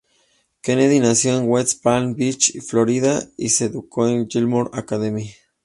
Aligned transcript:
Kenney 0.63 0.99
nació 0.99 1.37
en 1.37 1.47
West 1.47 1.83
Palm 1.83 2.15
Beach, 2.15 2.57
Florida, 2.67 3.21
y 3.37 3.49
se 3.49 3.65
educó 3.65 4.07
en 4.07 4.21
la 4.21 4.27
Gilmour 4.27 4.71
Academy. 4.73 5.31